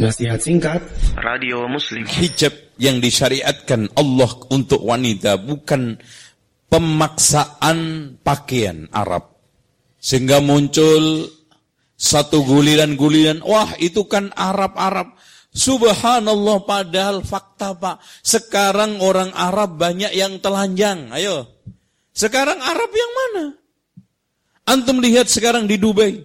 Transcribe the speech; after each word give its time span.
Nasihat 0.00 0.40
singkat 0.40 0.80
Radio 1.20 1.68
Muslim 1.68 2.08
Hijab 2.08 2.56
yang 2.80 3.04
disyariatkan 3.04 3.92
Allah 3.92 4.32
untuk 4.48 4.80
wanita 4.88 5.36
bukan 5.36 6.00
pemaksaan 6.72 7.76
pakaian 8.24 8.88
Arab. 8.88 9.36
Sehingga 10.00 10.40
muncul 10.40 11.28
satu 11.92 12.40
guliran-guliran, 12.40 13.44
wah 13.44 13.68
itu 13.84 14.08
kan 14.08 14.32
Arab-Arab. 14.32 15.12
Subhanallah 15.52 16.64
padahal 16.64 17.20
fakta 17.20 17.76
pak. 17.76 18.00
Sekarang 18.24 18.96
orang 19.04 19.28
Arab 19.36 19.76
banyak 19.76 20.16
yang 20.16 20.40
telanjang. 20.40 21.12
Ayo. 21.12 21.52
Sekarang 22.16 22.64
Arab 22.64 22.88
yang 22.96 23.12
mana? 23.12 23.44
Antum 24.72 25.04
lihat 25.04 25.28
sekarang 25.28 25.68
di 25.68 25.76
Dubai. 25.76 26.16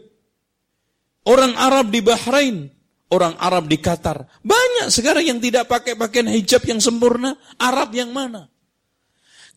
Orang 1.28 1.52
Arab 1.60 1.92
di 1.92 2.00
Bahrain 2.00 2.77
orang 3.12 3.36
Arab 3.40 3.72
di 3.72 3.78
Qatar. 3.80 4.28
Banyak 4.44 4.92
sekarang 4.92 5.24
yang 5.24 5.40
tidak 5.40 5.68
pakai 5.72 5.96
pakaian 5.96 6.28
hijab 6.28 6.64
yang 6.68 6.80
sempurna. 6.84 7.36
Arab 7.60 7.94
yang 7.96 8.12
mana? 8.12 8.52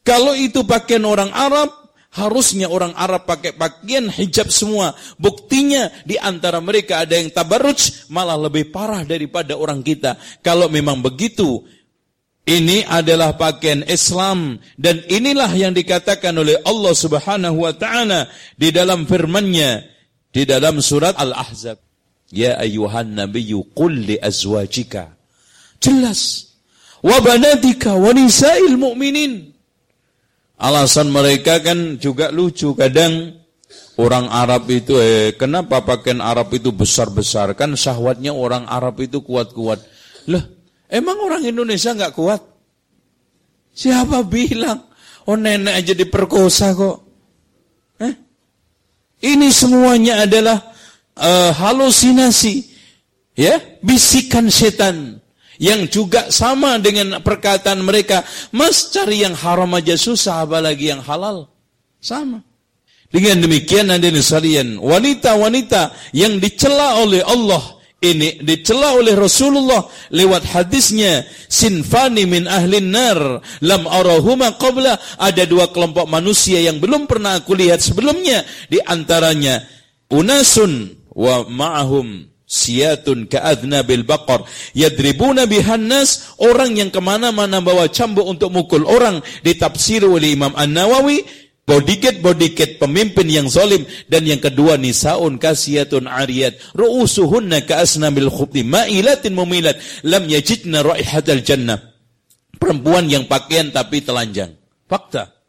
Kalau 0.00 0.32
itu 0.32 0.64
pakaian 0.64 1.04
orang 1.04 1.28
Arab, 1.34 1.68
harusnya 2.10 2.66
orang 2.66 2.90
Arab 2.98 3.26
pakai 3.26 3.54
pakaian 3.54 4.10
hijab 4.10 4.48
semua. 4.50 4.96
Buktinya 5.20 5.90
di 6.02 6.16
antara 6.18 6.58
mereka 6.58 7.04
ada 7.06 7.18
yang 7.18 7.30
tabarruj 7.30 8.10
malah 8.10 8.38
lebih 8.38 8.70
parah 8.74 9.06
daripada 9.06 9.54
orang 9.54 9.84
kita. 9.84 10.16
Kalau 10.40 10.66
memang 10.72 11.04
begitu, 11.04 11.62
ini 12.48 12.82
adalah 12.86 13.36
pakaian 13.36 13.84
Islam 13.86 14.58
dan 14.80 15.04
inilah 15.06 15.52
yang 15.54 15.76
dikatakan 15.76 16.32
oleh 16.34 16.58
Allah 16.64 16.94
Subhanahu 16.96 17.68
wa 17.68 17.74
taala 17.76 18.26
di 18.56 18.72
dalam 18.72 19.04
firman-Nya 19.04 19.84
di 20.30 20.42
dalam 20.46 20.78
surat 20.78 21.18
Al-Ahzab. 21.18 21.89
Ya 22.30 22.58
ayuhan 22.62 23.18
nabiyyu 23.18 23.66
qul 23.74 24.06
li 24.06 24.16
azwajika. 24.16 25.10
Jelas. 25.82 26.54
Wa 27.02 27.18
banatika 27.18 27.98
wa 27.98 28.14
nisa'il 28.14 28.78
mu'minin. 28.78 29.50
Alasan 30.60 31.10
mereka 31.10 31.58
kan 31.58 31.98
juga 31.98 32.30
lucu. 32.30 32.76
Kadang 32.76 33.34
orang 33.98 34.30
Arab 34.30 34.68
itu, 34.70 35.00
eh, 35.00 35.34
kenapa 35.34 35.82
pakaian 35.82 36.22
Arab 36.22 36.52
itu 36.54 36.70
besar-besar? 36.70 37.56
Kan 37.58 37.74
syahwatnya 37.74 38.30
orang 38.30 38.68
Arab 38.68 39.00
itu 39.02 39.24
kuat-kuat. 39.24 39.80
Loh, 40.28 40.44
emang 40.86 41.18
orang 41.18 41.42
Indonesia 41.48 41.96
nggak 41.96 42.14
kuat? 42.14 42.40
Siapa 43.74 44.22
bilang? 44.28 44.90
Oh 45.24 45.36
nenek 45.36 45.80
aja 45.80 45.92
diperkosa 45.96 46.76
kok. 46.76 46.96
Eh? 48.00 48.14
Ini 49.24 49.48
semuanya 49.52 50.24
adalah 50.28 50.69
uh, 51.20 51.52
halusinasi, 51.52 52.64
ya, 53.36 53.60
bisikan 53.84 54.48
setan 54.48 55.20
yang 55.60 55.84
juga 55.92 56.32
sama 56.32 56.80
dengan 56.80 57.20
perkataan 57.20 57.84
mereka, 57.84 58.24
"Mas 58.50 58.88
cari 58.88 59.22
yang 59.22 59.36
haram 59.36 59.70
aja 59.76 59.94
susah 60.00 60.48
apalagi 60.48 60.90
yang 60.96 61.04
halal." 61.04 61.52
Sama. 62.00 62.40
Dengan 63.10 63.44
demikian 63.44 63.90
ada 63.90 64.06
sekalian, 64.22 64.80
wanita-wanita 64.80 65.92
yang 66.14 66.38
dicela 66.40 67.02
oleh 67.02 67.20
Allah 67.26 67.80
ini 68.00 68.40
dicela 68.40 68.96
oleh 68.96 69.12
Rasulullah 69.12 69.84
lewat 70.08 70.48
hadisnya 70.48 71.28
sinfani 71.52 72.24
min 72.24 72.48
ahlin 72.48 72.88
nar 72.88 73.44
lam 73.60 73.82
arahuma 73.84 74.56
qabla 74.56 74.96
ada 75.20 75.44
dua 75.44 75.68
kelompok 75.68 76.08
manusia 76.08 76.64
yang 76.64 76.80
belum 76.80 77.04
pernah 77.04 77.36
aku 77.36 77.52
lihat 77.52 77.84
sebelumnya 77.84 78.40
di 78.72 78.80
antaranya 78.80 79.60
unasun 80.08 80.96
wa 81.14 81.46
ma'ahum 81.46 82.30
siyatun 82.50 83.30
bil 83.86 84.02
baqar. 84.02 84.42
Yadribuna 84.74 85.46
bihan 85.46 85.86
nas 85.86 86.34
orang 86.42 86.74
yang 86.74 86.90
ke 86.90 86.98
mana-mana 86.98 87.62
bawa 87.62 87.86
cambuk 87.86 88.26
untuk 88.26 88.50
mukul 88.50 88.82
orang 88.82 89.22
ditafsir 89.46 90.02
oleh 90.02 90.34
Imam 90.34 90.50
An-Nawawi 90.58 91.22
bodyguard 91.62 92.18
bodyguard 92.18 92.82
pemimpin 92.82 93.30
yang 93.30 93.46
zalim. 93.46 93.86
Dan 94.10 94.26
yang 94.26 94.42
kedua 94.42 94.74
nisaun 94.74 95.38
kasiyatun 95.38 96.10
ariyat. 96.10 96.58
Ru'usuhunna 96.74 97.62
ka'asnamil 97.62 98.26
khubti 98.26 98.66
ma'ilatin 98.66 99.38
mumilat. 99.38 99.78
Lam 100.02 100.26
yajidna 100.26 100.82
raihatal 100.82 101.46
jannah. 101.46 101.78
Perempuan 102.60 103.08
yang 103.08 103.24
pakaian 103.24 103.72
tapi 103.72 104.04
telanjang. 104.04 104.52
Fakta 104.90 105.39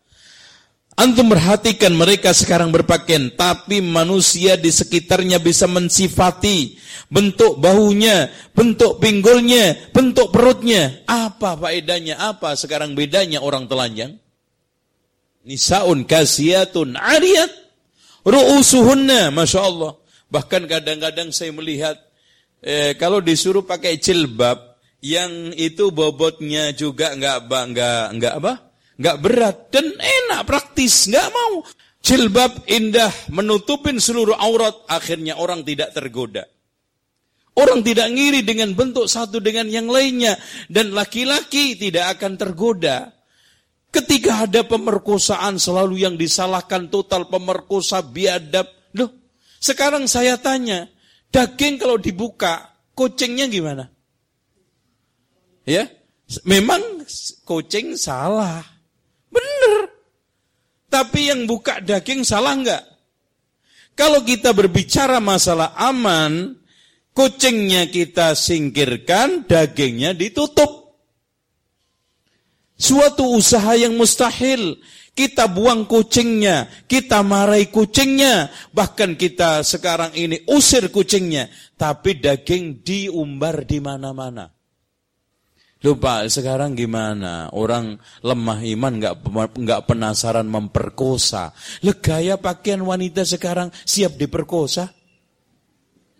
Antum 0.99 1.31
perhatikan 1.31 1.95
mereka 1.95 2.35
sekarang 2.35 2.69
berpakaian, 2.69 3.31
tapi 3.33 3.79
manusia 3.79 4.59
di 4.59 4.67
sekitarnya 4.69 5.39
bisa 5.39 5.63
mensifati 5.65 6.75
bentuk 7.07 7.59
bahunya, 7.59 8.27
bentuk 8.51 8.99
pinggulnya, 8.99 9.91
bentuk 9.95 10.35
perutnya. 10.35 11.03
Apa 11.07 11.55
faedahnya? 11.55 12.19
Apa 12.19 12.59
sekarang 12.59 12.95
bedanya 12.95 13.39
orang 13.39 13.71
telanjang? 13.71 14.19
Nisaun 15.47 16.03
kasiyatun 16.05 16.99
ariyat. 16.99 17.49
Ru'usuhunna, 18.21 19.33
Masya 19.33 19.59
Allah. 19.63 19.97
Bahkan 20.29 20.69
kadang-kadang 20.69 21.33
saya 21.33 21.49
melihat, 21.49 21.97
eh, 22.61 22.93
kalau 22.99 23.17
disuruh 23.23 23.65
pakai 23.65 23.97
jilbab, 23.97 24.77
yang 25.01 25.49
itu 25.57 25.89
bobotnya 25.89 26.77
juga 26.77 27.17
enggak, 27.17 27.49
enggak, 27.49 28.05
enggak 28.13 28.33
apa? 28.37 28.53
Nggak 28.97 29.19
berat 29.23 29.57
dan 29.71 29.87
enak 29.95 30.41
praktis, 30.47 31.07
nggak 31.07 31.27
mau. 31.31 31.63
Jilbab 32.01 32.65
indah 32.65 33.13
menutupin 33.29 34.01
seluruh 34.01 34.33
aurat, 34.33 34.73
akhirnya 34.89 35.37
orang 35.37 35.61
tidak 35.61 35.93
tergoda. 35.93 36.49
Orang 37.51 37.83
tidak 37.83 38.09
ngiri 38.09 38.47
dengan 38.47 38.71
bentuk 38.73 39.11
satu 39.11 39.43
dengan 39.43 39.67
yang 39.67 39.91
lainnya 39.91 40.39
dan 40.71 40.95
laki-laki 40.95 41.75
tidak 41.75 42.17
akan 42.17 42.39
tergoda. 42.39 43.11
Ketika 43.91 44.47
ada 44.47 44.63
pemerkosaan 44.63 45.59
selalu 45.59 45.99
yang 46.07 46.15
disalahkan 46.15 46.87
total 46.87 47.27
pemerkosa 47.27 47.99
biadab. 47.99 48.65
Loh, 48.95 49.11
sekarang 49.59 50.07
saya 50.07 50.39
tanya, 50.39 50.87
daging 51.27 51.75
kalau 51.75 51.99
dibuka, 51.99 52.71
kucingnya 52.95 53.51
gimana? 53.51 53.91
Ya, 55.67 55.91
memang 56.47 57.03
kucing 57.43 57.99
salah. 57.99 58.63
Tapi 60.91 61.31
yang 61.31 61.47
buka 61.47 61.79
daging 61.79 62.27
salah 62.27 62.51
enggak? 62.51 62.83
Kalau 63.95 64.27
kita 64.27 64.51
berbicara 64.51 65.23
masalah 65.23 65.71
aman, 65.79 66.59
kucingnya 67.15 67.87
kita 67.87 68.35
singkirkan, 68.35 69.47
dagingnya 69.47 70.11
ditutup. 70.11 70.99
Suatu 72.75 73.31
usaha 73.31 73.71
yang 73.79 73.95
mustahil. 73.95 74.83
Kita 75.11 75.51
buang 75.51 75.91
kucingnya, 75.91 76.71
kita 76.87 77.19
marahi 77.19 77.67
kucingnya, 77.67 78.47
bahkan 78.71 79.19
kita 79.19 79.59
sekarang 79.59 80.15
ini 80.15 80.39
usir 80.47 80.87
kucingnya, 80.87 81.51
tapi 81.75 82.15
daging 82.15 82.79
diumbar 82.79 83.67
di 83.67 83.83
mana-mana. 83.83 84.47
Lupa 85.81 86.21
sekarang 86.29 86.77
gimana? 86.77 87.49
Orang 87.57 87.97
lemah 88.21 88.61
iman 88.61 88.93
nggak 89.01 89.15
nggak 89.57 89.81
penasaran 89.89 90.45
memperkosa. 90.45 91.49
Legaya 91.81 92.37
pakaian 92.37 92.85
wanita 92.85 93.25
sekarang 93.25 93.73
siap 93.81 94.13
diperkosa. 94.13 94.93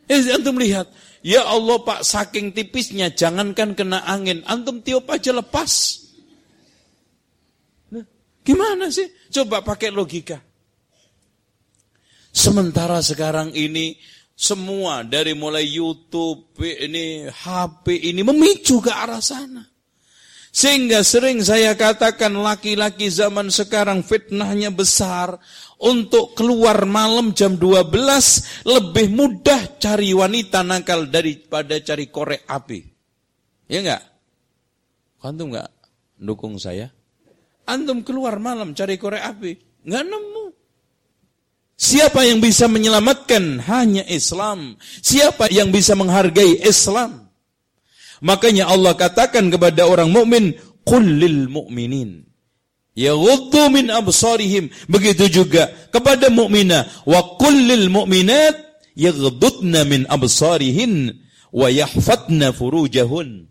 Eh, 0.10 0.34
antum 0.34 0.58
lihat, 0.58 0.90
ya 1.22 1.46
Allah 1.46 1.78
Pak 1.78 2.02
saking 2.02 2.58
tipisnya 2.58 3.14
jangankan 3.14 3.78
kena 3.78 4.02
angin, 4.04 4.42
antum 4.50 4.82
tiup 4.82 5.06
aja 5.08 5.30
lepas. 5.30 5.72
Nah, 7.94 8.04
gimana 8.42 8.90
sih? 8.90 9.08
Coba 9.30 9.62
pakai 9.62 9.94
logika. 9.94 10.42
Sementara 12.34 13.00
sekarang 13.00 13.54
ini 13.54 13.96
semua 14.34 15.06
dari 15.06 15.38
mulai 15.38 15.68
YouTube 15.68 16.58
ini 16.60 17.30
HP 17.30 18.10
ini 18.10 18.22
memicu 18.26 18.82
ke 18.82 18.90
arah 18.90 19.22
sana. 19.22 19.72
Sehingga 20.52 21.00
sering 21.08 21.40
saya 21.40 21.80
katakan 21.80 22.36
laki-laki 22.36 23.08
zaman 23.08 23.48
sekarang 23.48 24.04
fitnahnya 24.04 24.68
besar. 24.68 25.40
Untuk 25.82 26.38
keluar 26.38 26.86
malam 26.86 27.34
jam 27.34 27.58
12 27.58 27.90
lebih 28.70 29.08
mudah 29.18 29.82
cari 29.82 30.14
wanita 30.14 30.62
nakal 30.62 31.10
daripada 31.10 31.82
cari 31.82 32.06
korek 32.06 32.46
api. 32.46 32.86
Ya 33.66 33.82
enggak? 33.82 34.04
Antum 35.26 35.50
enggak 35.50 35.74
dukung 36.22 36.62
saya? 36.62 36.94
Antum 37.66 38.06
keluar 38.06 38.38
malam 38.38 38.78
cari 38.78 39.02
korek 39.02 39.26
api. 39.26 39.58
Enggak 39.88 40.06
nemu. 40.06 40.41
Siapa 41.82 42.22
yang 42.22 42.38
bisa 42.38 42.70
menyelamatkan? 42.70 43.66
Hanya 43.66 44.06
Islam. 44.06 44.78
Siapa 45.02 45.50
yang 45.50 45.74
bisa 45.74 45.98
menghargai 45.98 46.62
Islam? 46.62 47.34
Makanya 48.22 48.70
Allah 48.70 48.94
katakan 48.94 49.50
kepada 49.50 49.90
orang 49.90 50.14
mukmin, 50.14 50.54
"Qul 50.86 51.02
lil 51.02 51.50
mu'minin 51.50 52.22
yaghuddu 52.94 53.74
min 53.74 53.90
absarihim." 53.90 54.70
Begitu 54.86 55.42
juga 55.42 55.74
kepada 55.90 56.30
mukminah, 56.30 56.86
"Wa 57.10 57.42
qul 57.42 57.66
lil 57.66 57.90
mu'minat 57.90 58.72
yaghuddna 58.96 59.82
min 59.88 60.06
absarihin 60.06 61.18
wa 61.52 61.68
yahfadna 61.68 62.54
furujahun 62.56 63.51